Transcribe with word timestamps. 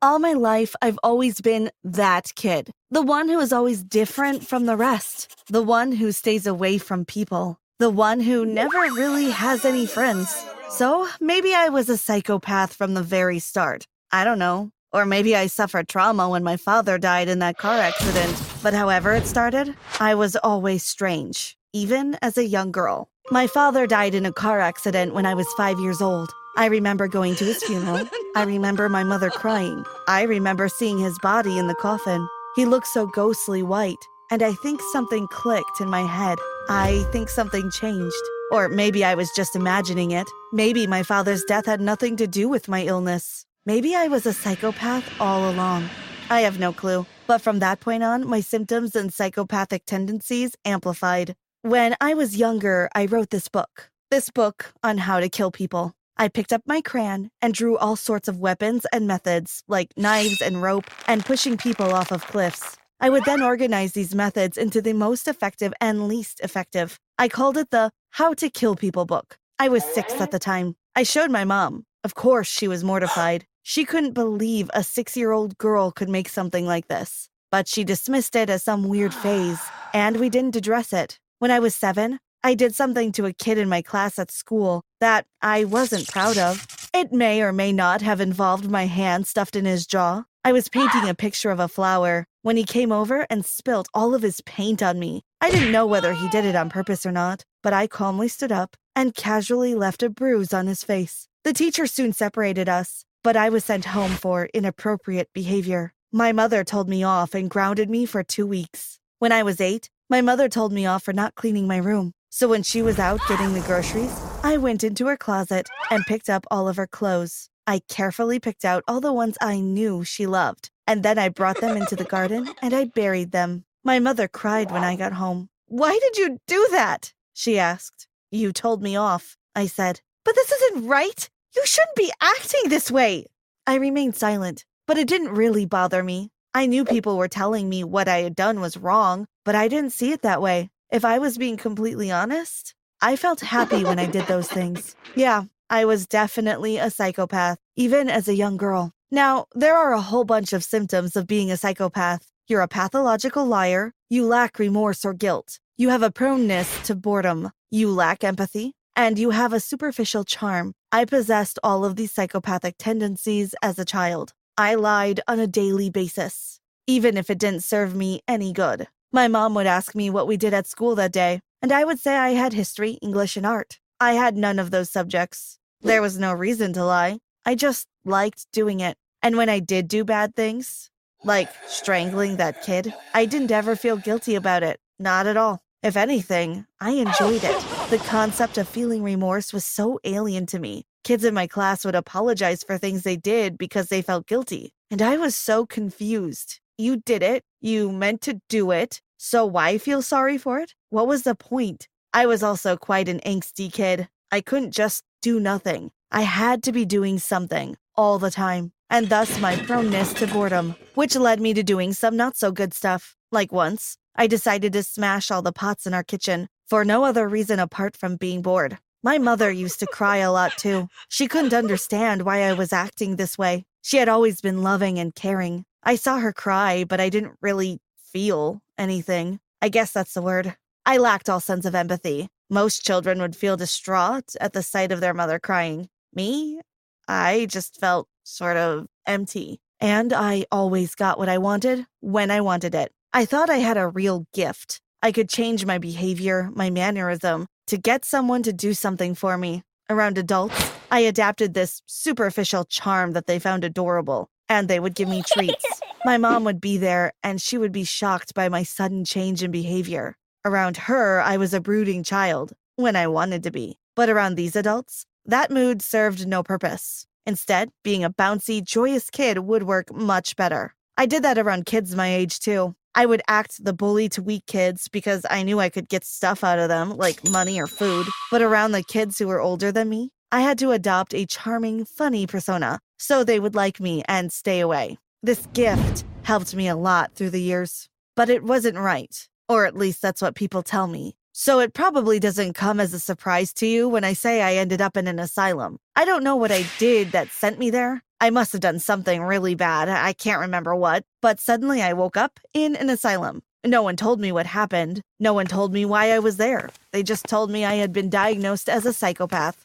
All 0.00 0.20
my 0.20 0.32
life, 0.32 0.76
I've 0.80 0.98
always 1.02 1.40
been 1.40 1.72
that 1.82 2.32
kid. 2.36 2.70
The 2.92 3.02
one 3.02 3.28
who 3.28 3.40
is 3.40 3.52
always 3.52 3.82
different 3.82 4.46
from 4.46 4.66
the 4.66 4.76
rest. 4.76 5.34
The 5.48 5.62
one 5.62 5.90
who 5.90 6.12
stays 6.12 6.46
away 6.46 6.78
from 6.78 7.04
people. 7.04 7.58
The 7.80 7.90
one 7.90 8.20
who 8.20 8.46
never 8.46 8.78
really 8.78 9.30
has 9.30 9.64
any 9.64 9.86
friends. 9.86 10.44
So 10.70 11.08
maybe 11.20 11.52
I 11.52 11.68
was 11.70 11.88
a 11.88 11.96
psychopath 11.96 12.74
from 12.74 12.94
the 12.94 13.02
very 13.02 13.40
start. 13.40 13.88
I 14.12 14.22
don't 14.22 14.38
know. 14.38 14.70
Or 14.92 15.04
maybe 15.04 15.34
I 15.34 15.48
suffered 15.48 15.88
trauma 15.88 16.28
when 16.28 16.44
my 16.44 16.56
father 16.56 16.96
died 16.96 17.28
in 17.28 17.40
that 17.40 17.58
car 17.58 17.78
accident. 17.78 18.40
But 18.62 18.74
however 18.74 19.12
it 19.14 19.26
started, 19.26 19.74
I 19.98 20.14
was 20.14 20.36
always 20.36 20.84
strange, 20.84 21.58
even 21.72 22.16
as 22.22 22.38
a 22.38 22.46
young 22.46 22.70
girl. 22.70 23.08
My 23.32 23.48
father 23.48 23.86
died 23.88 24.14
in 24.14 24.26
a 24.26 24.32
car 24.32 24.60
accident 24.60 25.12
when 25.12 25.26
I 25.26 25.34
was 25.34 25.52
five 25.54 25.80
years 25.80 26.00
old. 26.00 26.32
I 26.58 26.66
remember 26.66 27.06
going 27.06 27.36
to 27.36 27.44
his 27.44 27.62
funeral. 27.62 28.08
I 28.34 28.42
remember 28.42 28.88
my 28.88 29.04
mother 29.04 29.30
crying. 29.30 29.84
I 30.08 30.22
remember 30.22 30.68
seeing 30.68 30.98
his 30.98 31.16
body 31.20 31.56
in 31.56 31.68
the 31.68 31.74
coffin. 31.76 32.28
He 32.56 32.66
looked 32.66 32.88
so 32.88 33.06
ghostly 33.06 33.62
white. 33.62 34.04
And 34.32 34.42
I 34.42 34.54
think 34.54 34.80
something 34.90 35.28
clicked 35.28 35.80
in 35.80 35.88
my 35.88 36.02
head. 36.02 36.36
I 36.68 37.06
think 37.12 37.28
something 37.28 37.70
changed. 37.70 38.24
Or 38.50 38.68
maybe 38.68 39.04
I 39.04 39.14
was 39.14 39.30
just 39.36 39.54
imagining 39.54 40.10
it. 40.10 40.26
Maybe 40.52 40.88
my 40.88 41.04
father's 41.04 41.44
death 41.44 41.66
had 41.66 41.80
nothing 41.80 42.16
to 42.16 42.26
do 42.26 42.48
with 42.48 42.66
my 42.66 42.82
illness. 42.82 43.46
Maybe 43.64 43.94
I 43.94 44.08
was 44.08 44.26
a 44.26 44.32
psychopath 44.32 45.08
all 45.20 45.48
along. 45.48 45.88
I 46.28 46.40
have 46.40 46.58
no 46.58 46.72
clue. 46.72 47.06
But 47.28 47.40
from 47.40 47.60
that 47.60 47.78
point 47.78 48.02
on, 48.02 48.26
my 48.26 48.40
symptoms 48.40 48.96
and 48.96 49.14
psychopathic 49.14 49.84
tendencies 49.86 50.56
amplified. 50.64 51.36
When 51.62 51.94
I 52.00 52.14
was 52.14 52.36
younger, 52.36 52.88
I 52.96 53.06
wrote 53.06 53.30
this 53.30 53.46
book. 53.46 53.90
This 54.10 54.28
book 54.28 54.72
on 54.82 54.98
how 54.98 55.20
to 55.20 55.28
kill 55.28 55.52
people. 55.52 55.94
I 56.20 56.26
picked 56.26 56.52
up 56.52 56.62
my 56.66 56.80
crayon 56.80 57.30
and 57.40 57.54
drew 57.54 57.78
all 57.78 57.94
sorts 57.94 58.26
of 58.26 58.40
weapons 58.40 58.84
and 58.92 59.06
methods, 59.06 59.62
like 59.68 59.96
knives 59.96 60.40
and 60.40 60.60
rope, 60.60 60.90
and 61.06 61.24
pushing 61.24 61.56
people 61.56 61.94
off 61.94 62.10
of 62.10 62.26
cliffs. 62.26 62.76
I 63.00 63.08
would 63.08 63.24
then 63.24 63.40
organize 63.40 63.92
these 63.92 64.16
methods 64.16 64.56
into 64.58 64.82
the 64.82 64.94
most 64.94 65.28
effective 65.28 65.72
and 65.80 66.08
least 66.08 66.40
effective. 66.40 66.98
I 67.20 67.28
called 67.28 67.56
it 67.56 67.70
the 67.70 67.92
How 68.10 68.34
to 68.34 68.50
Kill 68.50 68.74
People 68.74 69.04
book. 69.04 69.38
I 69.60 69.68
was 69.68 69.84
six 69.84 70.12
at 70.14 70.32
the 70.32 70.40
time. 70.40 70.74
I 70.96 71.04
showed 71.04 71.30
my 71.30 71.44
mom. 71.44 71.84
Of 72.02 72.16
course, 72.16 72.48
she 72.48 72.66
was 72.66 72.82
mortified. 72.82 73.46
She 73.62 73.84
couldn't 73.84 74.14
believe 74.14 74.68
a 74.74 74.82
six 74.82 75.16
year 75.16 75.30
old 75.30 75.56
girl 75.56 75.92
could 75.92 76.08
make 76.08 76.28
something 76.28 76.66
like 76.66 76.88
this. 76.88 77.28
But 77.52 77.68
she 77.68 77.84
dismissed 77.84 78.34
it 78.34 78.50
as 78.50 78.64
some 78.64 78.88
weird 78.88 79.14
phase, 79.14 79.60
and 79.94 80.16
we 80.16 80.30
didn't 80.30 80.56
address 80.56 80.92
it. 80.92 81.20
When 81.38 81.52
I 81.52 81.60
was 81.60 81.76
seven, 81.76 82.18
I 82.48 82.54
did 82.54 82.74
something 82.74 83.12
to 83.12 83.26
a 83.26 83.34
kid 83.34 83.58
in 83.58 83.68
my 83.68 83.82
class 83.82 84.18
at 84.18 84.30
school 84.30 84.82
that 85.00 85.26
I 85.42 85.64
wasn't 85.64 86.08
proud 86.08 86.38
of. 86.38 86.66
It 86.94 87.12
may 87.12 87.42
or 87.42 87.52
may 87.52 87.72
not 87.72 88.00
have 88.00 88.22
involved 88.22 88.70
my 88.70 88.86
hand 88.86 89.26
stuffed 89.26 89.54
in 89.54 89.66
his 89.66 89.86
jaw. 89.86 90.24
I 90.46 90.52
was 90.52 90.70
painting 90.70 91.06
a 91.06 91.14
picture 91.14 91.50
of 91.50 91.60
a 91.60 91.68
flower 91.68 92.24
when 92.40 92.56
he 92.56 92.64
came 92.64 92.90
over 92.90 93.26
and 93.28 93.44
spilt 93.44 93.90
all 93.92 94.14
of 94.14 94.22
his 94.22 94.40
paint 94.40 94.82
on 94.82 94.98
me. 94.98 95.24
I 95.42 95.50
didn't 95.50 95.72
know 95.72 95.84
whether 95.84 96.14
he 96.14 96.26
did 96.30 96.46
it 96.46 96.56
on 96.56 96.70
purpose 96.70 97.04
or 97.04 97.12
not, 97.12 97.44
but 97.62 97.74
I 97.74 97.86
calmly 97.86 98.28
stood 98.28 98.50
up 98.50 98.78
and 98.96 99.14
casually 99.14 99.74
left 99.74 100.02
a 100.02 100.08
bruise 100.08 100.54
on 100.54 100.68
his 100.68 100.82
face. 100.82 101.28
The 101.44 101.52
teacher 101.52 101.86
soon 101.86 102.14
separated 102.14 102.66
us, 102.66 103.04
but 103.22 103.36
I 103.36 103.50
was 103.50 103.62
sent 103.62 103.84
home 103.84 104.12
for 104.12 104.48
inappropriate 104.54 105.28
behavior. 105.34 105.92
My 106.12 106.32
mother 106.32 106.64
told 106.64 106.88
me 106.88 107.02
off 107.02 107.34
and 107.34 107.50
grounded 107.50 107.90
me 107.90 108.06
for 108.06 108.22
two 108.22 108.46
weeks. 108.46 108.98
When 109.18 109.32
I 109.32 109.42
was 109.42 109.60
eight, 109.60 109.90
my 110.08 110.22
mother 110.22 110.48
told 110.48 110.72
me 110.72 110.86
off 110.86 111.02
for 111.02 111.12
not 111.12 111.34
cleaning 111.34 111.66
my 111.66 111.76
room. 111.76 112.14
So 112.30 112.46
when 112.46 112.62
she 112.62 112.82
was 112.82 112.98
out 112.98 113.20
getting 113.26 113.54
the 113.54 113.60
groceries, 113.60 114.14
I 114.42 114.58
went 114.58 114.84
into 114.84 115.06
her 115.06 115.16
closet 115.16 115.68
and 115.90 116.04
picked 116.04 116.28
up 116.28 116.46
all 116.50 116.68
of 116.68 116.76
her 116.76 116.86
clothes. 116.86 117.48
I 117.66 117.80
carefully 117.88 118.38
picked 118.38 118.64
out 118.64 118.84
all 118.86 119.00
the 119.00 119.12
ones 119.12 119.36
I 119.40 119.60
knew 119.60 120.04
she 120.04 120.26
loved, 120.26 120.70
and 120.86 121.02
then 121.02 121.18
I 121.18 121.30
brought 121.30 121.60
them 121.60 121.76
into 121.76 121.96
the 121.96 122.04
garden 122.04 122.48
and 122.62 122.74
I 122.74 122.84
buried 122.84 123.32
them. 123.32 123.64
My 123.82 123.98
mother 123.98 124.28
cried 124.28 124.70
when 124.70 124.84
I 124.84 124.96
got 124.96 125.14
home. 125.14 125.48
Why 125.66 125.98
did 125.98 126.18
you 126.18 126.38
do 126.46 126.68
that? 126.70 127.12
She 127.32 127.58
asked. 127.58 128.06
You 128.30 128.52
told 128.52 128.82
me 128.82 128.96
off, 128.96 129.36
I 129.54 129.66
said. 129.66 130.00
But 130.24 130.34
this 130.34 130.52
isn't 130.52 130.86
right. 130.86 131.30
You 131.56 131.62
shouldn't 131.64 131.96
be 131.96 132.12
acting 132.20 132.68
this 132.68 132.90
way. 132.90 133.26
I 133.66 133.76
remained 133.76 134.16
silent, 134.16 134.64
but 134.86 134.98
it 134.98 135.08
didn't 135.08 135.34
really 135.34 135.64
bother 135.64 136.02
me. 136.02 136.30
I 136.54 136.66
knew 136.66 136.84
people 136.84 137.16
were 137.16 137.28
telling 137.28 137.68
me 137.68 137.84
what 137.84 138.08
I 138.08 138.18
had 138.18 138.36
done 138.36 138.60
was 138.60 138.76
wrong, 138.76 139.26
but 139.44 139.54
I 139.54 139.68
didn't 139.68 139.92
see 139.92 140.12
it 140.12 140.22
that 140.22 140.42
way. 140.42 140.70
If 140.90 141.04
I 141.04 141.18
was 141.18 141.36
being 141.36 141.58
completely 141.58 142.10
honest, 142.10 142.74
I 143.02 143.16
felt 143.16 143.40
happy 143.40 143.84
when 143.84 143.98
I 143.98 144.06
did 144.06 144.26
those 144.26 144.48
things. 144.48 144.96
Yeah, 145.14 145.42
I 145.68 145.84
was 145.84 146.06
definitely 146.06 146.78
a 146.78 146.88
psychopath, 146.88 147.58
even 147.76 148.08
as 148.08 148.26
a 148.26 148.34
young 148.34 148.56
girl. 148.56 148.92
Now, 149.10 149.46
there 149.54 149.76
are 149.76 149.92
a 149.92 150.00
whole 150.00 150.24
bunch 150.24 150.54
of 150.54 150.64
symptoms 150.64 151.14
of 151.14 151.26
being 151.26 151.50
a 151.50 151.58
psychopath. 151.58 152.30
You're 152.46 152.62
a 152.62 152.68
pathological 152.68 153.44
liar. 153.44 153.92
You 154.08 154.24
lack 154.24 154.58
remorse 154.58 155.04
or 155.04 155.12
guilt. 155.12 155.58
You 155.76 155.90
have 155.90 156.02
a 156.02 156.10
proneness 156.10 156.86
to 156.86 156.94
boredom. 156.94 157.50
You 157.70 157.90
lack 157.90 158.24
empathy. 158.24 158.72
And 158.96 159.18
you 159.18 159.30
have 159.30 159.52
a 159.52 159.60
superficial 159.60 160.24
charm. 160.24 160.72
I 160.90 161.04
possessed 161.04 161.58
all 161.62 161.84
of 161.84 161.96
these 161.96 162.12
psychopathic 162.12 162.76
tendencies 162.78 163.54
as 163.62 163.78
a 163.78 163.84
child. 163.84 164.32
I 164.56 164.74
lied 164.74 165.20
on 165.28 165.38
a 165.38 165.46
daily 165.46 165.90
basis, 165.90 166.60
even 166.86 167.18
if 167.18 167.28
it 167.28 167.38
didn't 167.38 167.62
serve 167.62 167.94
me 167.94 168.22
any 168.26 168.54
good. 168.54 168.88
My 169.10 169.26
mom 169.26 169.54
would 169.54 169.66
ask 169.66 169.94
me 169.94 170.10
what 170.10 170.26
we 170.26 170.36
did 170.36 170.52
at 170.52 170.66
school 170.66 170.94
that 170.96 171.12
day, 171.12 171.40
and 171.62 171.72
I 171.72 171.82
would 171.82 171.98
say 171.98 172.16
I 172.16 172.30
had 172.30 172.52
history, 172.52 172.98
English, 173.00 173.38
and 173.38 173.46
art. 173.46 173.78
I 173.98 174.12
had 174.12 174.36
none 174.36 174.58
of 174.58 174.70
those 174.70 174.90
subjects. 174.90 175.58
There 175.80 176.02
was 176.02 176.18
no 176.18 176.34
reason 176.34 176.74
to 176.74 176.84
lie. 176.84 177.20
I 177.46 177.54
just 177.54 177.86
liked 178.04 178.46
doing 178.52 178.80
it. 178.80 178.98
And 179.22 179.38
when 179.38 179.48
I 179.48 179.60
did 179.60 179.88
do 179.88 180.04
bad 180.04 180.36
things, 180.36 180.90
like 181.24 181.48
strangling 181.66 182.36
that 182.36 182.62
kid, 182.62 182.92
I 183.14 183.24
didn't 183.24 183.50
ever 183.50 183.76
feel 183.76 183.96
guilty 183.96 184.34
about 184.34 184.62
it. 184.62 184.78
Not 184.98 185.26
at 185.26 185.38
all. 185.38 185.62
If 185.82 185.96
anything, 185.96 186.66
I 186.78 186.90
enjoyed 186.90 187.44
it. 187.44 187.64
The 187.88 188.02
concept 188.06 188.58
of 188.58 188.68
feeling 188.68 189.02
remorse 189.02 189.54
was 189.54 189.64
so 189.64 189.98
alien 190.04 190.44
to 190.46 190.58
me. 190.58 190.84
Kids 191.02 191.24
in 191.24 191.32
my 191.32 191.46
class 191.46 191.82
would 191.84 191.94
apologize 191.94 192.62
for 192.62 192.76
things 192.76 193.04
they 193.04 193.16
did 193.16 193.56
because 193.56 193.88
they 193.88 194.02
felt 194.02 194.26
guilty. 194.26 194.74
And 194.90 195.00
I 195.00 195.16
was 195.16 195.34
so 195.34 195.64
confused. 195.64 196.60
You 196.80 196.96
did 196.96 197.24
it. 197.24 197.42
You 197.60 197.90
meant 197.90 198.20
to 198.22 198.40
do 198.48 198.70
it. 198.70 199.00
So 199.16 199.44
why 199.44 199.78
feel 199.78 200.00
sorry 200.00 200.38
for 200.38 200.60
it? 200.60 200.76
What 200.90 201.08
was 201.08 201.24
the 201.24 201.34
point? 201.34 201.88
I 202.14 202.24
was 202.26 202.44
also 202.44 202.76
quite 202.76 203.08
an 203.08 203.18
angsty 203.26 203.72
kid. 203.72 204.08
I 204.30 204.40
couldn't 204.40 204.70
just 204.70 205.02
do 205.20 205.40
nothing. 205.40 205.90
I 206.12 206.22
had 206.22 206.62
to 206.62 206.72
be 206.72 206.84
doing 206.84 207.18
something 207.18 207.76
all 207.96 208.20
the 208.20 208.30
time, 208.30 208.70
and 208.88 209.08
thus 209.08 209.40
my 209.40 209.56
proneness 209.56 210.14
to 210.14 210.28
boredom, 210.28 210.76
which 210.94 211.16
led 211.16 211.40
me 211.40 211.52
to 211.54 211.64
doing 211.64 211.92
some 211.92 212.16
not 212.16 212.36
so 212.36 212.52
good 212.52 212.72
stuff. 212.72 213.16
Like 213.32 213.50
once, 213.50 213.98
I 214.14 214.28
decided 214.28 214.72
to 214.74 214.84
smash 214.84 215.32
all 215.32 215.42
the 215.42 215.52
pots 215.52 215.84
in 215.84 215.94
our 215.94 216.04
kitchen 216.04 216.48
for 216.68 216.84
no 216.84 217.04
other 217.04 217.28
reason 217.28 217.58
apart 217.58 217.96
from 217.96 218.16
being 218.16 218.40
bored. 218.40 218.78
My 219.02 219.18
mother 219.18 219.50
used 219.50 219.80
to 219.80 219.86
cry 219.86 220.18
a 220.18 220.30
lot 220.30 220.56
too. 220.56 220.88
She 221.08 221.26
couldn't 221.26 221.54
understand 221.54 222.22
why 222.22 222.44
I 222.44 222.52
was 222.52 222.72
acting 222.72 223.16
this 223.16 223.36
way. 223.36 223.64
She 223.82 223.96
had 223.96 224.08
always 224.08 224.40
been 224.40 224.62
loving 224.62 224.98
and 224.98 225.14
caring. 225.14 225.64
I 225.82 225.96
saw 225.96 226.18
her 226.18 226.32
cry, 226.32 226.84
but 226.84 227.00
I 227.00 227.08
didn't 227.08 227.36
really 227.40 227.80
feel 227.96 228.62
anything. 228.76 229.40
I 229.60 229.68
guess 229.68 229.92
that's 229.92 230.14
the 230.14 230.22
word. 230.22 230.56
I 230.86 230.96
lacked 230.96 231.28
all 231.28 231.40
sense 231.40 231.64
of 231.64 231.74
empathy. 231.74 232.28
Most 232.50 232.84
children 232.84 233.20
would 233.20 233.36
feel 233.36 233.56
distraught 233.56 234.34
at 234.40 234.52
the 234.52 234.62
sight 234.62 234.92
of 234.92 235.00
their 235.00 235.14
mother 235.14 235.38
crying. 235.38 235.88
Me? 236.14 236.60
I 237.06 237.46
just 237.50 237.78
felt 237.78 238.08
sort 238.24 238.56
of 238.56 238.86
empty. 239.06 239.60
And 239.80 240.12
I 240.12 240.46
always 240.50 240.94
got 240.94 241.18
what 241.18 241.28
I 241.28 241.38
wanted 241.38 241.86
when 242.00 242.30
I 242.30 242.40
wanted 242.40 242.74
it. 242.74 242.92
I 243.12 243.24
thought 243.24 243.50
I 243.50 243.58
had 243.58 243.76
a 243.76 243.88
real 243.88 244.26
gift. 244.34 244.80
I 245.02 245.12
could 245.12 245.28
change 245.28 245.64
my 245.64 245.78
behavior, 245.78 246.50
my 246.52 246.70
mannerism, 246.70 247.46
to 247.68 247.78
get 247.78 248.04
someone 248.04 248.42
to 248.42 248.52
do 248.52 248.74
something 248.74 249.14
for 249.14 249.38
me. 249.38 249.62
Around 249.88 250.18
adults, 250.18 250.72
I 250.90 251.00
adapted 251.00 251.54
this 251.54 251.82
superficial 251.86 252.64
charm 252.64 253.12
that 253.12 253.26
they 253.26 253.38
found 253.38 253.64
adorable, 253.64 254.28
and 254.48 254.68
they 254.68 254.80
would 254.80 254.94
give 254.94 255.08
me 255.08 255.22
treats. 255.22 255.64
My 256.04 256.16
mom 256.16 256.44
would 256.44 256.60
be 256.60 256.78
there, 256.78 257.12
and 257.22 257.40
she 257.40 257.58
would 257.58 257.72
be 257.72 257.84
shocked 257.84 258.32
by 258.34 258.48
my 258.48 258.62
sudden 258.62 259.04
change 259.04 259.42
in 259.42 259.50
behavior. 259.50 260.16
Around 260.44 260.76
her, 260.76 261.20
I 261.20 261.36
was 261.36 261.52
a 261.52 261.60
brooding 261.60 262.04
child, 262.04 262.52
when 262.76 262.94
I 262.94 263.08
wanted 263.08 263.42
to 263.42 263.50
be. 263.50 263.78
But 263.96 264.08
around 264.08 264.36
these 264.36 264.54
adults, 264.54 265.04
that 265.26 265.50
mood 265.50 265.82
served 265.82 266.26
no 266.26 266.44
purpose. 266.44 267.06
Instead, 267.26 267.70
being 267.82 268.04
a 268.04 268.10
bouncy, 268.10 268.62
joyous 268.62 269.10
kid 269.10 269.40
would 269.40 269.64
work 269.64 269.92
much 269.92 270.36
better. 270.36 270.72
I 270.96 271.06
did 271.06 271.24
that 271.24 271.36
around 271.36 271.66
kids 271.66 271.94
my 271.94 272.14
age 272.14 272.38
too. 272.38 272.74
I 272.94 273.06
would 273.06 273.22
act 273.28 273.62
the 273.62 273.72
bully 273.72 274.08
to 274.10 274.22
weak 274.22 274.46
kids 274.46 274.88
because 274.88 275.26
I 275.28 275.42
knew 275.42 275.60
I 275.60 275.68
could 275.68 275.88
get 275.88 276.04
stuff 276.04 276.42
out 276.42 276.58
of 276.58 276.68
them, 276.68 276.96
like 276.96 277.28
money 277.28 277.60
or 277.60 277.66
food. 277.66 278.06
But 278.30 278.42
around 278.42 278.72
the 278.72 278.82
kids 278.82 279.18
who 279.18 279.28
were 279.28 279.40
older 279.40 279.70
than 279.70 279.88
me, 279.88 280.10
I 280.30 280.40
had 280.42 280.58
to 280.58 280.72
adopt 280.72 281.14
a 281.14 281.24
charming, 281.24 281.86
funny 281.86 282.26
persona 282.26 282.80
so 282.98 283.24
they 283.24 283.40
would 283.40 283.54
like 283.54 283.80
me 283.80 284.02
and 284.06 284.30
stay 284.30 284.60
away. 284.60 284.98
This 285.22 285.46
gift 285.54 286.04
helped 286.22 286.54
me 286.54 286.68
a 286.68 286.76
lot 286.76 287.14
through 287.14 287.30
the 287.30 287.40
years, 287.40 287.88
but 288.14 288.28
it 288.28 288.42
wasn't 288.42 288.76
right. 288.76 289.26
Or 289.48 289.64
at 289.64 289.76
least 289.76 290.02
that's 290.02 290.20
what 290.20 290.34
people 290.34 290.62
tell 290.62 290.86
me. 290.86 291.14
So 291.32 291.60
it 291.60 291.72
probably 291.72 292.20
doesn't 292.20 292.54
come 292.54 292.78
as 292.78 292.92
a 292.92 293.00
surprise 293.00 293.54
to 293.54 293.66
you 293.66 293.88
when 293.88 294.04
I 294.04 294.12
say 294.12 294.42
I 294.42 294.56
ended 294.56 294.82
up 294.82 294.96
in 294.96 295.06
an 295.06 295.18
asylum. 295.18 295.78
I 295.96 296.04
don't 296.04 296.24
know 296.24 296.36
what 296.36 296.52
I 296.52 296.66
did 296.78 297.12
that 297.12 297.30
sent 297.30 297.58
me 297.58 297.70
there. 297.70 298.02
I 298.20 298.28
must 298.30 298.52
have 298.52 298.60
done 298.60 298.80
something 298.80 299.22
really 299.22 299.54
bad. 299.54 299.88
I 299.88 300.12
can't 300.12 300.40
remember 300.40 300.74
what. 300.74 301.04
But 301.22 301.40
suddenly 301.40 301.80
I 301.80 301.92
woke 301.94 302.16
up 302.16 302.40
in 302.52 302.76
an 302.76 302.90
asylum. 302.90 303.42
No 303.64 303.82
one 303.82 303.96
told 303.96 304.20
me 304.20 304.32
what 304.32 304.46
happened. 304.46 305.00
No 305.18 305.32
one 305.32 305.46
told 305.46 305.72
me 305.72 305.84
why 305.84 306.12
I 306.12 306.18
was 306.18 306.36
there. 306.36 306.70
They 306.92 307.02
just 307.02 307.26
told 307.26 307.50
me 307.50 307.64
I 307.64 307.74
had 307.74 307.92
been 307.92 308.10
diagnosed 308.10 308.68
as 308.68 308.84
a 308.84 308.92
psychopath. 308.92 309.64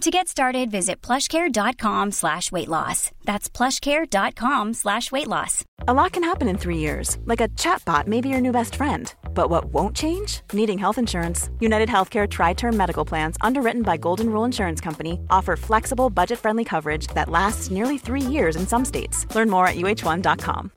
To 0.00 0.10
get 0.10 0.28
started, 0.28 0.70
visit 0.70 1.02
plushcare.com 1.02 2.12
slash 2.12 2.50
weight 2.50 2.68
loss. 2.68 3.10
That's 3.24 3.50
plushcare.com 3.50 4.72
slash 4.72 5.12
weight 5.12 5.26
loss. 5.26 5.62
A 5.88 5.92
lot 5.92 6.12
can 6.12 6.24
happen 6.24 6.48
in 6.48 6.56
three 6.56 6.78
years, 6.78 7.18
like 7.26 7.42
a 7.42 7.48
chatbot 7.48 8.06
may 8.06 8.22
be 8.22 8.30
your 8.30 8.40
new 8.40 8.50
best 8.50 8.76
friend. 8.76 9.12
But 9.34 9.50
what 9.50 9.66
won't 9.74 9.94
change? 9.94 10.40
Needing 10.54 10.78
health 10.78 10.96
insurance. 10.96 11.50
United 11.60 11.90
Healthcare 11.90 12.26
Tri 12.26 12.54
Term 12.54 12.78
Medical 12.78 13.04
Plans, 13.04 13.36
underwritten 13.42 13.82
by 13.82 13.98
Golden 13.98 14.30
Rule 14.30 14.46
Insurance 14.46 14.80
Company, 14.80 15.20
offer 15.28 15.54
flexible, 15.54 16.08
budget 16.08 16.38
friendly 16.38 16.64
coverage 16.64 17.06
that 17.08 17.28
lasts 17.28 17.70
nearly 17.70 17.98
three 17.98 18.22
years 18.22 18.56
in 18.56 18.66
some 18.66 18.86
states. 18.86 19.26
Learn 19.34 19.50
more 19.50 19.66
at 19.66 19.76
uh1.com. 19.76 20.72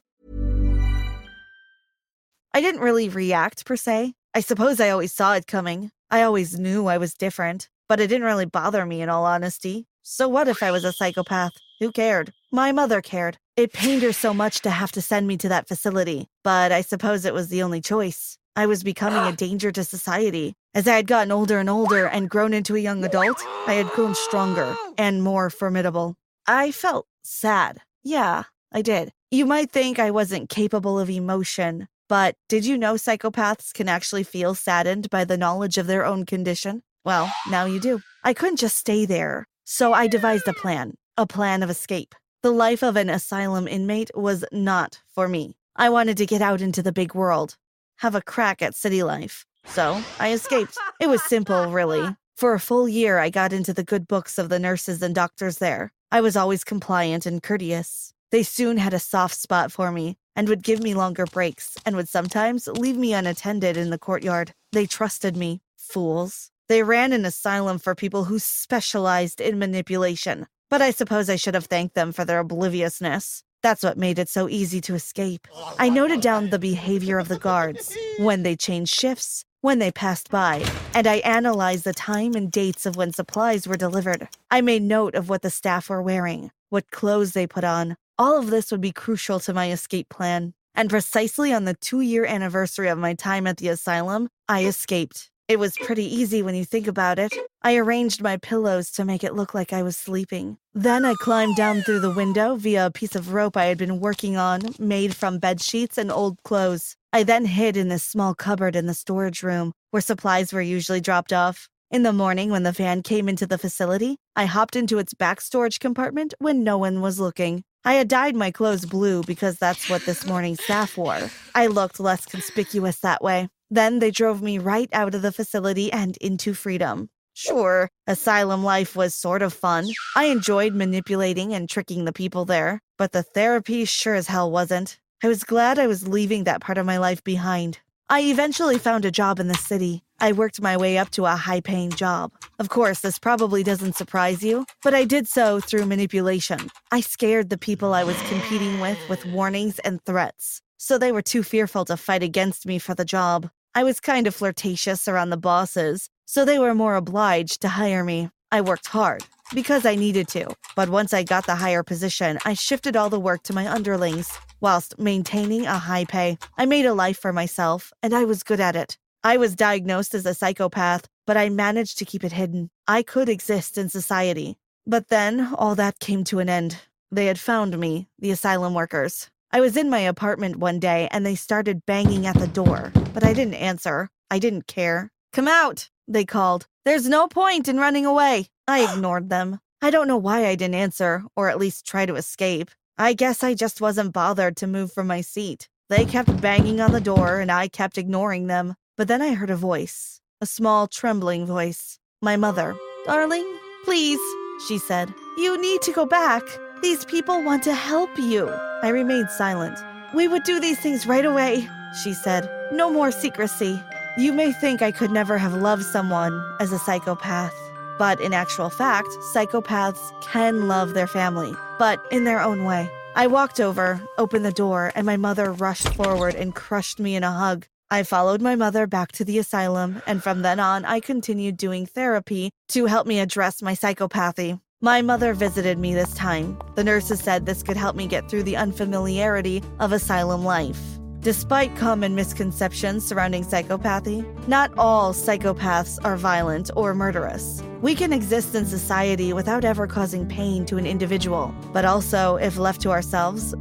I 2.54 2.60
didn't 2.60 2.82
really 2.82 3.08
react 3.08 3.66
per 3.66 3.78
se. 3.78 4.16
I 4.36 4.42
suppose 4.42 4.82
I 4.82 4.90
always 4.90 5.14
saw 5.14 5.36
it 5.36 5.48
coming. 5.48 5.92
I 6.12 6.24
always 6.24 6.60
knew 6.60 6.88
I 6.88 6.98
was 6.98 7.14
different 7.14 7.70
but 7.94 8.00
it 8.00 8.08
didn't 8.08 8.26
really 8.26 8.48
bother 8.48 8.88
me 8.88 9.04
in 9.04 9.10
all 9.10 9.24
honesty. 9.24 9.86
So 10.02 10.28
what 10.28 10.48
if 10.48 10.64
I 10.64 10.72
was 10.72 10.84
a 10.84 10.92
psychopath? 10.92 11.52
Who 11.80 11.92
cared? 11.92 12.34
My 12.52 12.72
mother 12.72 13.04
cared. 13.04 13.38
It 13.56 13.72
pained 13.72 14.02
her 14.02 14.14
so 14.14 14.34
much 14.34 14.62
to 14.62 14.72
have 14.72 14.92
to 14.94 15.00
send 15.00 15.28
me 15.28 15.38
to 15.38 15.50
that 15.50 15.68
facility, 15.68 16.28
but 16.44 16.72
I 16.72 16.82
suppose 16.82 17.24
it 17.24 17.36
was 17.36 17.50
the 17.50 17.62
only 17.62 17.82
choice. 17.82 18.40
I 18.56 18.66
was 18.66 18.82
becoming 18.84 19.32
a 19.32 19.38
danger 19.46 19.72
to 19.72 19.84
society. 19.84 20.56
As 20.74 20.88
I 20.88 20.96
had 20.96 21.06
gotten 21.06 21.32
older 21.32 21.60
and 21.60 21.70
older 21.70 22.08
and 22.08 22.32
grown 22.32 22.52
into 22.52 22.76
a 22.76 22.80
young 22.80 23.04
adult, 23.06 23.38
I 23.68 23.74
had 23.74 23.92
grown 23.92 24.16
stronger 24.16 24.76
and 24.98 25.22
more 25.22 25.52
formidable. 25.52 26.16
I 26.48 26.72
felt 26.72 27.06
sad. 27.22 27.82
Yeah, 28.04 28.46
I 28.72 28.82
did. 28.82 29.12
You 29.30 29.46
might 29.46 29.70
think 29.70 30.00
I 30.00 30.10
wasn't 30.10 30.50
capable 30.50 31.00
of 31.00 31.12
emotion, 31.12 31.88
but 32.10 32.34
did 32.50 32.66
you 32.66 32.76
know 32.76 32.96
psychopaths 32.96 33.72
can 33.72 33.88
actually 33.88 34.24
feel 34.24 34.56
saddened 34.56 35.12
by 35.12 35.26
the 35.26 35.38
knowledge 35.38 35.78
of 35.78 35.86
their 35.86 36.08
own 36.08 36.26
condition? 36.26 36.82
Well, 37.06 37.32
now 37.50 37.66
you 37.66 37.80
do. 37.80 38.02
I 38.24 38.34
couldn't 38.34 38.60
just 38.60 38.78
stay 38.78 39.06
there. 39.06 39.46
So 39.66 39.94
I 39.94 40.08
devised 40.08 40.48
a 40.48 40.54
plan, 40.54 40.96
a 41.18 41.26
plan 41.26 41.64
of 41.64 41.70
escape. 41.70 42.16
The 42.42 42.52
life 42.52 42.84
of 42.84 42.96
an 42.96 43.10
asylum 43.10 43.68
inmate 43.68 44.12
was 44.16 44.46
not 44.52 45.02
for 45.08 45.28
me. 45.28 45.56
I 45.76 45.90
wanted 45.90 46.18
to 46.18 46.26
get 46.26 46.42
out 46.42 46.62
into 46.62 46.84
the 46.84 46.92
big 46.92 47.16
world, 47.16 47.58
have 47.98 48.16
a 48.16 48.22
crack 48.22 48.62
at 48.62 48.76
city 48.76 49.04
life. 49.04 49.46
So 49.66 50.02
I 50.20 50.32
escaped. 50.34 50.78
It 51.00 51.08
was 51.08 51.24
simple, 51.24 51.72
really. 51.72 52.16
For 52.36 52.54
a 52.54 52.60
full 52.60 52.90
year, 52.90 53.20
I 53.20 53.30
got 53.30 53.54
into 53.54 53.74
the 53.74 53.84
good 53.84 54.08
books 54.08 54.38
of 54.38 54.50
the 54.50 54.60
nurses 54.60 55.02
and 55.02 55.16
doctors 55.16 55.58
there. 55.60 55.92
I 56.12 56.22
was 56.22 56.36
always 56.36 56.64
compliant 56.64 57.26
and 57.26 57.42
courteous. 57.42 58.14
They 58.32 58.44
soon 58.44 58.78
had 58.78 58.94
a 58.94 59.00
soft 59.00 59.36
spot 59.36 59.72
for 59.72 59.92
me 59.92 60.18
and 60.36 60.50
would 60.50 60.64
give 60.64 60.82
me 60.82 60.94
longer 60.94 61.26
breaks 61.26 61.78
and 61.86 61.96
would 61.96 62.10
sometimes 62.10 62.68
leave 62.68 62.98
me 62.98 63.14
unattended 63.14 63.78
in 63.78 63.90
the 63.90 64.00
courtyard. 64.00 64.54
They 64.72 64.86
trusted 64.86 65.38
me. 65.38 65.62
Fools. 65.78 66.50
They 66.70 66.82
ran 66.84 67.12
an 67.12 67.26
asylum 67.26 67.78
for 67.78 67.94
people 67.94 68.26
who 68.26 68.40
specialized 68.40 69.42
in 69.42 69.60
manipulation, 69.60 70.48
but 70.70 70.82
I 70.82 70.92
suppose 70.92 71.30
I 71.30 71.36
should 71.36 71.56
have 71.56 71.66
thanked 71.66 71.94
them 71.94 72.12
for 72.12 72.24
their 72.24 72.40
obliviousness. 72.40 73.44
That's 73.62 73.84
what 73.84 73.98
made 73.98 74.20
it 74.20 74.30
so 74.30 74.48
easy 74.50 74.82
to 74.82 74.96
escape. 74.96 75.48
I 75.78 75.90
noted 75.90 76.22
down 76.22 76.50
the 76.50 76.60
behavior 76.60 77.18
of 77.18 77.28
the 77.28 77.38
guards, 77.38 77.98
when 78.18 78.44
they 78.44 78.56
changed 78.56 78.94
shifts, 78.94 79.46
when 79.62 79.80
they 79.80 79.92
passed 79.92 80.30
by, 80.30 80.66
and 80.94 81.08
I 81.08 81.16
analyzed 81.18 81.86
the 81.86 81.94
time 81.94 82.34
and 82.34 82.52
dates 82.52 82.86
of 82.86 82.98
when 82.98 83.14
supplies 83.14 83.68
were 83.68 83.78
delivered. 83.78 84.28
I 84.52 84.62
made 84.62 84.84
note 84.84 85.16
of 85.16 85.30
what 85.30 85.42
the 85.42 85.50
staff 85.50 85.90
were 85.90 86.02
wearing, 86.02 86.52
what 86.70 86.92
clothes 86.92 87.34
they 87.34 87.48
put 87.48 87.64
on. 87.64 87.96
All 88.18 88.38
of 88.38 88.50
this 88.50 88.72
would 88.72 88.82
be 88.82 88.92
crucial 88.92 89.40
to 89.42 89.54
my 89.54 89.72
escape 89.72 90.10
plan. 90.10 90.54
And 90.76 90.90
precisely 90.90 91.54
on 91.54 91.66
the 91.66 91.76
two 91.76 92.02
year 92.02 92.26
anniversary 92.26 92.90
of 92.90 92.98
my 92.98 93.14
time 93.14 93.48
at 93.48 93.58
the 93.58 93.70
asylum, 93.70 94.30
I 94.50 94.66
escaped. 94.66 95.30
It 95.50 95.60
was 95.60 95.78
pretty 95.78 96.06
easy 96.06 96.42
when 96.42 96.56
you 96.56 96.64
think 96.64 96.88
about 96.88 97.20
it. 97.20 97.34
I 97.62 97.76
arranged 97.76 98.22
my 98.22 98.38
pillows 98.38 98.90
to 98.92 99.04
make 99.04 99.26
it 99.26 99.36
look 99.36 99.54
like 99.54 99.74
I 99.74 99.84
was 99.84 99.98
sleeping. 99.98 100.58
Then 100.74 101.04
I 101.04 101.16
climbed 101.16 101.58
down 101.58 101.82
through 101.82 102.00
the 102.00 102.14
window 102.14 102.56
via 102.56 102.86
a 102.86 102.92
piece 102.92 103.14
of 103.14 103.34
rope 103.34 103.58
I 103.58 103.66
had 103.66 103.78
been 103.78 104.00
working 104.00 104.38
on, 104.38 104.62
made 104.80 105.18
from 105.18 105.40
bed 105.40 105.62
sheets 105.62 105.98
and 105.98 106.10
old 106.10 106.42
clothes. 106.44 106.96
I 107.12 107.24
then 107.24 107.46
hid 107.46 107.76
in 107.76 107.90
this 107.90 108.06
small 108.06 108.34
cupboard 108.34 108.78
in 108.78 108.86
the 108.86 108.94
storage 108.94 109.44
room, 109.44 109.74
where 109.92 110.02
supplies 110.02 110.54
were 110.54 110.62
usually 110.62 111.02
dropped 111.02 111.34
off. 111.34 111.68
In 111.92 112.04
the 112.04 112.14
morning, 112.14 112.50
when 112.50 112.64
the 112.64 112.72
van 112.72 113.04
came 113.04 113.28
into 113.28 113.46
the 113.46 113.58
facility, 113.58 114.16
I 114.38 114.46
hopped 114.46 114.78
into 114.78 114.98
its 114.98 115.14
back 115.14 115.42
storage 115.42 115.80
compartment 115.80 116.34
when 116.40 116.64
no 116.64 116.78
one 116.78 117.02
was 117.02 117.20
looking. 117.20 117.64
I 117.84 117.96
had 117.96 118.08
dyed 118.08 118.38
my 118.38 118.50
clothes 118.50 118.86
blue 118.86 119.24
because 119.24 119.58
that's 119.58 119.90
what 119.90 120.06
this 120.06 120.26
morning's 120.26 120.64
staff 120.64 120.98
wore. 120.98 121.30
I 121.54 121.68
looked 121.68 122.00
less 122.00 122.26
conspicuous 122.26 123.00
that 123.00 123.22
way. 123.22 123.50
Then 123.74 123.98
they 123.98 124.12
drove 124.12 124.40
me 124.40 124.60
right 124.60 124.88
out 124.94 125.16
of 125.16 125.24
the 125.24 125.32
facility 125.32 125.92
and 125.92 126.16
into 126.18 126.54
freedom. 126.54 127.10
Sure, 127.34 127.90
asylum 128.06 128.64
life 128.64 128.96
was 128.96 129.16
sort 129.16 129.42
of 129.42 129.52
fun. 129.52 129.90
I 130.16 130.26
enjoyed 130.26 130.76
manipulating 130.76 131.56
and 131.56 131.68
tricking 131.68 132.06
the 132.06 132.14
people 132.14 132.46
there, 132.46 132.82
but 133.00 133.14
the 133.14 133.24
therapy 133.24 133.86
sure 133.86 134.14
as 134.14 134.28
hell 134.28 134.52
wasn't. 134.52 135.00
I 135.24 135.28
was 135.28 135.44
glad 135.44 135.80
I 135.80 135.88
was 135.88 136.08
leaving 136.08 136.44
that 136.44 136.62
part 136.62 136.78
of 136.78 136.86
my 136.86 137.00
life 137.00 137.24
behind. 137.24 137.80
I 138.12 138.22
eventually 138.22 138.78
found 138.78 139.06
a 139.06 139.12
job 139.12 139.40
in 139.40 139.48
the 139.48 139.56
city. 139.56 140.04
I 140.20 140.34
worked 140.34 140.62
my 140.62 140.78
way 140.78 141.00
up 141.00 141.10
to 141.12 141.26
a 141.26 141.36
high 141.36 141.62
paying 141.62 141.90
job. 141.90 142.32
Of 142.60 142.70
course, 142.70 143.00
this 143.00 143.18
probably 143.18 143.64
doesn't 143.64 143.96
surprise 143.96 144.44
you, 144.44 144.68
but 144.84 144.94
I 144.94 145.04
did 145.04 145.28
so 145.28 145.60
through 145.60 145.88
manipulation. 145.88 146.70
I 146.92 147.02
scared 147.02 147.50
the 147.50 147.58
people 147.58 147.96
I 147.96 148.04
was 148.04 148.22
competing 148.30 148.80
with 148.80 149.00
with 149.10 149.26
warnings 149.26 149.80
and 149.80 150.00
threats, 150.06 150.62
so 150.78 151.00
they 151.00 151.12
were 151.12 151.24
too 151.24 151.42
fearful 151.42 151.86
to 151.86 151.98
fight 151.98 152.22
against 152.22 152.68
me 152.68 152.78
for 152.78 152.94
the 152.94 153.04
job. 153.04 153.50
I 153.76 153.84
was 153.84 154.00
kind 154.00 154.28
of 154.28 154.36
flirtatious 154.36 155.08
around 155.08 155.32
the 155.32 155.38
bosses, 155.38 156.08
so 156.26 156.46
they 156.46 156.60
were 156.60 156.76
more 156.76 156.96
obliged 156.96 157.62
to 157.62 157.70
hire 157.70 158.04
me. 158.04 158.30
I 158.52 158.62
worked 158.62 158.88
hard 158.88 159.24
because 159.52 159.84
I 159.84 159.96
needed 159.96 160.28
to, 160.30 160.54
but 160.76 160.90
once 160.90 161.12
I 161.12 161.24
got 161.24 161.48
the 161.48 161.56
higher 161.56 161.82
position, 161.82 162.38
I 162.46 162.54
shifted 162.54 162.96
all 162.96 163.10
the 163.10 163.20
work 163.20 163.42
to 163.44 163.54
my 163.54 163.68
underlings 163.68 164.32
whilst 164.62 165.00
maintaining 165.00 165.66
a 165.66 165.80
high 165.80 166.06
pay. 166.06 166.38
I 166.56 166.68
made 166.68 166.86
a 166.86 166.94
life 166.94 167.18
for 167.18 167.34
myself, 167.34 167.92
and 168.04 168.14
I 168.14 168.26
was 168.26 168.44
good 168.44 168.60
at 168.60 168.76
it. 168.76 169.00
I 169.24 169.38
was 169.38 169.56
diagnosed 169.56 170.14
as 170.14 170.28
a 170.28 170.36
psychopath, 170.36 171.08
but 171.26 171.36
I 171.36 171.50
managed 171.50 171.98
to 171.98 172.06
keep 172.06 172.24
it 172.24 172.32
hidden. 172.32 172.70
I 172.88 173.02
could 173.02 173.28
exist 173.28 173.80
in 173.80 173.90
society. 173.90 174.56
But 174.86 175.08
then 175.08 175.52
all 175.56 175.74
that 175.76 176.00
came 176.00 176.24
to 176.26 176.38
an 176.38 176.50
end. 176.50 176.78
They 177.12 177.26
had 177.26 177.40
found 177.40 177.80
me, 177.80 178.08
the 178.20 178.30
asylum 178.30 178.76
workers. 178.76 179.32
I 179.56 179.62
was 179.62 179.78
in 179.78 179.88
my 179.88 180.00
apartment 180.00 180.56
one 180.56 180.80
day 180.80 181.08
and 181.12 181.24
they 181.24 181.36
started 181.36 181.86
banging 181.86 182.26
at 182.26 182.40
the 182.40 182.48
door, 182.48 182.92
but 183.14 183.24
I 183.24 183.34
didn't 183.34 183.54
answer. 183.54 184.10
I 184.32 184.40
didn't 184.40 184.66
care. 184.66 185.12
Come 185.32 185.48
out, 185.48 185.90
they 186.08 186.26
called. 186.26 186.66
There's 186.86 187.08
no 187.08 187.28
point 187.28 187.68
in 187.68 187.78
running 187.78 188.04
away. 188.04 188.48
I 188.68 188.80
ignored 188.92 189.30
them. 189.30 189.60
I 189.80 189.92
don't 189.92 190.08
know 190.08 190.18
why 190.18 190.48
I 190.48 190.56
didn't 190.56 190.74
answer, 190.74 191.24
or 191.36 191.50
at 191.50 191.60
least 191.60 191.86
try 191.86 192.08
to 192.08 192.16
escape. 192.16 192.72
I 192.98 193.14
guess 193.14 193.44
I 193.44 193.54
just 193.54 193.80
wasn't 193.80 194.12
bothered 194.12 194.58
to 194.58 194.66
move 194.66 194.92
from 194.92 195.06
my 195.06 195.22
seat. 195.22 195.70
They 195.88 196.06
kept 196.06 196.42
banging 196.42 196.82
on 196.82 196.92
the 196.92 197.00
door 197.00 197.40
and 197.40 197.52
I 197.52 197.68
kept 197.68 198.00
ignoring 198.00 198.48
them. 198.48 198.74
But 198.98 199.08
then 199.08 199.22
I 199.22 199.36
heard 199.36 199.52
a 199.52 199.56
voice, 199.56 200.20
a 200.42 200.48
small, 200.48 200.88
trembling 200.88 201.46
voice. 201.46 202.00
My 202.24 202.38
mother. 202.38 202.76
Darling, 203.06 203.46
please, 203.86 204.20
she 204.68 204.80
said. 204.80 205.14
You 205.38 205.62
need 205.62 205.84
to 205.84 205.94
go 205.94 206.08
back. 206.08 206.42
These 206.84 207.06
people 207.06 207.42
want 207.42 207.64
to 207.64 207.74
help 207.74 208.10
you. 208.20 208.50
I 208.82 208.90
remained 208.90 209.30
silent. 209.30 209.80
We 210.14 210.28
would 210.28 210.44
do 210.44 210.60
these 210.60 210.78
things 210.78 211.08
right 211.08 211.24
away, 211.24 211.66
she 212.04 212.14
said. 212.14 212.50
No 212.74 212.92
more 212.92 213.10
secrecy. 213.10 213.82
You 214.18 214.34
may 214.34 214.52
think 214.52 214.82
I 214.82 214.92
could 214.92 215.10
never 215.10 215.38
have 215.38 215.54
loved 215.54 215.86
someone 215.86 216.34
as 216.60 216.74
a 216.74 216.78
psychopath, 216.78 217.56
but 217.98 218.20
in 218.20 218.34
actual 218.34 218.70
fact, 218.70 219.08
psychopaths 219.34 220.12
can 220.24 220.68
love 220.68 220.94
their 220.94 221.08
family, 221.08 221.54
but 221.80 222.04
in 222.12 222.26
their 222.26 222.42
own 222.42 222.66
way. 222.66 222.90
I 223.16 223.28
walked 223.28 223.62
over, 223.62 224.02
opened 224.18 224.44
the 224.44 224.52
door, 224.52 224.92
and 224.94 225.06
my 225.06 225.16
mother 225.16 225.54
rushed 225.54 225.88
forward 225.94 226.36
and 226.36 226.54
crushed 226.54 227.00
me 227.00 227.16
in 227.16 227.24
a 227.24 227.32
hug. 227.32 227.66
I 227.92 228.04
followed 228.04 228.42
my 228.42 228.58
mother 228.58 228.88
back 228.88 229.14
to 229.14 229.24
the 229.24 229.40
asylum, 229.40 230.02
and 230.06 230.22
from 230.22 230.42
then 230.42 230.60
on, 230.60 230.84
I 230.84 231.00
continued 231.00 231.56
doing 231.56 231.86
therapy 231.86 232.52
to 232.70 232.88
help 232.88 233.08
me 233.08 233.22
address 233.22 233.62
my 233.62 233.72
psychopathy. 233.74 234.60
My 234.84 235.02
mother 235.02 235.34
visited 235.34 235.80
me 235.80 235.94
this 235.94 236.14
time. 236.14 236.60
The 236.76 236.84
nurses 236.84 237.22
said 237.22 237.46
this 237.46 237.64
could 237.64 237.78
help 237.78 237.96
me 237.96 238.06
get 238.06 238.30
through 238.30 238.44
the 238.44 238.58
unfamiliarity 238.58 239.64
of 239.80 239.94
asylum 239.94 240.44
life. 240.44 240.82
Despite 241.22 241.74
common 241.78 242.16
misconceptions 242.16 243.08
surrounding 243.08 243.46
psychopathy, 243.46 244.26
not 244.46 244.74
all 244.78 245.14
psychopaths 245.14 246.00
are 246.04 246.18
violent 246.18 246.70
or 246.76 246.94
murderous. 246.94 247.64
We 247.82 247.96
can 247.96 248.12
exist 248.12 248.56
in 248.56 248.66
society 248.66 249.32
without 249.32 249.64
ever 249.64 249.88
causing 249.88 250.28
pain 250.28 250.66
to 250.66 250.76
an 250.76 250.86
individual, 250.86 251.56
but 251.72 251.86
also, 251.86 252.36
if 252.36 252.58
left 252.58 252.82
to 252.82 252.92
ourselves, 252.92 253.56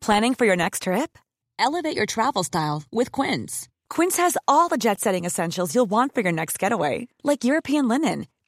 Planning 0.00 0.34
for 0.34 0.44
your 0.44 0.56
next 0.56 0.82
trip? 0.82 1.18
Elevate 1.58 1.96
your 1.96 2.06
travel 2.06 2.44
style 2.44 2.84
with 2.92 3.10
Quince. 3.10 3.68
Quince 3.88 4.16
has 4.16 4.38
all 4.48 4.68
the 4.68 4.78
jet 4.78 5.00
setting 5.00 5.24
essentials 5.24 5.74
you'll 5.74 5.90
want 5.90 6.14
for 6.14 6.22
your 6.22 6.32
next 6.32 6.58
getaway, 6.58 7.08
like 7.22 7.44
European 7.44 7.88
linen, 7.88 8.26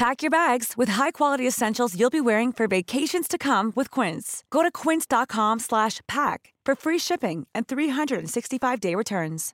Pack 0.00 0.22
your 0.22 0.30
bags 0.30 0.78
with 0.78 0.88
high-quality 0.88 1.46
essentials 1.46 1.94
you'll 1.94 2.08
be 2.08 2.22
wearing 2.22 2.52
for 2.52 2.66
vacations 2.66 3.28
to 3.28 3.36
come 3.36 3.70
with 3.76 3.90
Quince. 3.90 4.44
Go 4.48 4.62
to 4.62 4.70
quince.com 4.70 5.58
slash 5.58 6.00
pack 6.08 6.54
for 6.64 6.74
free 6.74 6.98
shipping 6.98 7.46
and 7.54 7.68
365-day 7.68 8.94
returns. 8.94 9.52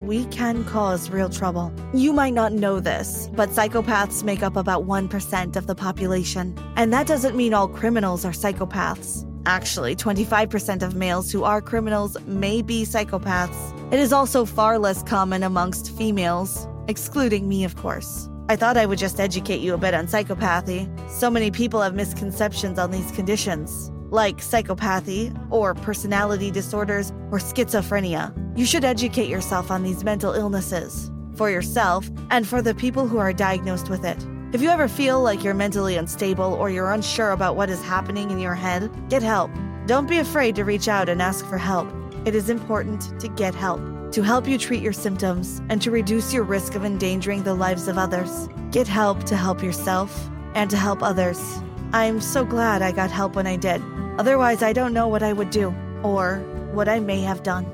we 0.00 0.24
can 0.26 0.64
cause 0.64 1.10
real 1.10 1.28
trouble. 1.28 1.70
You 1.92 2.14
might 2.14 2.32
not 2.32 2.52
know 2.52 2.80
this, 2.80 3.28
but 3.34 3.50
psychopaths 3.50 4.24
make 4.24 4.42
up 4.42 4.56
about 4.56 4.86
1% 4.86 5.56
of 5.56 5.66
the 5.66 5.74
population. 5.74 6.56
And 6.76 6.92
that 6.94 7.06
doesn't 7.06 7.36
mean 7.36 7.52
all 7.52 7.68
criminals 7.68 8.24
are 8.24 8.32
psychopaths. 8.32 9.26
Actually, 9.44 9.94
25% 9.96 10.82
of 10.82 10.94
males 10.94 11.30
who 11.30 11.44
are 11.44 11.60
criminals 11.60 12.16
may 12.26 12.62
be 12.62 12.84
psychopaths. 12.84 13.92
It 13.92 13.98
is 13.98 14.12
also 14.14 14.46
far 14.46 14.78
less 14.78 15.02
common 15.02 15.42
amongst 15.42 15.94
females, 15.96 16.68
excluding 16.88 17.48
me, 17.48 17.64
of 17.64 17.76
course. 17.76 18.28
I 18.48 18.56
thought 18.56 18.78
I 18.78 18.86
would 18.86 18.98
just 18.98 19.20
educate 19.20 19.60
you 19.60 19.74
a 19.74 19.78
bit 19.78 19.92
on 19.92 20.06
psychopathy. 20.06 20.88
So 21.10 21.30
many 21.30 21.50
people 21.50 21.82
have 21.82 21.94
misconceptions 21.94 22.78
on 22.78 22.90
these 22.90 23.12
conditions, 23.12 23.92
like 24.10 24.38
psychopathy, 24.38 25.36
or 25.52 25.74
personality 25.74 26.50
disorders, 26.50 27.10
or 27.30 27.38
schizophrenia. 27.38 28.32
You 28.58 28.64
should 28.64 28.84
educate 28.84 29.28
yourself 29.28 29.70
on 29.70 29.82
these 29.82 30.02
mental 30.02 30.32
illnesses 30.32 31.10
for 31.36 31.50
yourself 31.50 32.08
and 32.30 32.48
for 32.48 32.62
the 32.62 32.74
people 32.74 33.06
who 33.06 33.18
are 33.18 33.34
diagnosed 33.34 33.90
with 33.90 34.04
it. 34.04 34.26
If 34.54 34.62
you 34.62 34.70
ever 34.70 34.88
feel 34.88 35.20
like 35.20 35.44
you're 35.44 35.52
mentally 35.52 35.96
unstable 35.96 36.54
or 36.54 36.70
you're 36.70 36.90
unsure 36.90 37.32
about 37.32 37.54
what 37.54 37.68
is 37.68 37.82
happening 37.82 38.30
in 38.30 38.38
your 38.38 38.54
head, 38.54 38.90
get 39.10 39.22
help. 39.22 39.50
Don't 39.86 40.08
be 40.08 40.18
afraid 40.18 40.56
to 40.56 40.64
reach 40.64 40.88
out 40.88 41.10
and 41.10 41.20
ask 41.20 41.44
for 41.46 41.58
help. 41.58 41.86
It 42.24 42.34
is 42.34 42.48
important 42.48 43.20
to 43.20 43.28
get 43.28 43.54
help 43.54 43.80
to 44.12 44.22
help 44.22 44.48
you 44.48 44.58
treat 44.58 44.82
your 44.82 44.92
symptoms 44.92 45.60
and 45.68 45.80
to 45.82 45.90
reduce 45.90 46.32
your 46.32 46.44
risk 46.44 46.74
of 46.74 46.84
endangering 46.84 47.42
the 47.42 47.54
lives 47.54 47.88
of 47.88 47.98
others. 47.98 48.48
Get 48.70 48.88
help 48.88 49.24
to 49.24 49.36
help 49.36 49.62
yourself 49.62 50.28
and 50.54 50.70
to 50.70 50.76
help 50.76 51.02
others. 51.02 51.40
I'm 51.92 52.20
so 52.20 52.44
glad 52.44 52.82
I 52.82 52.92
got 52.92 53.10
help 53.10 53.36
when 53.36 53.46
I 53.46 53.56
did. 53.56 53.82
Otherwise, 54.18 54.62
I 54.62 54.72
don't 54.72 54.92
know 54.92 55.08
what 55.08 55.22
I 55.22 55.32
would 55.32 55.50
do 55.50 55.74
or 56.02 56.38
what 56.72 56.88
I 56.88 57.00
may 57.00 57.20
have 57.20 57.42
done. 57.42 57.66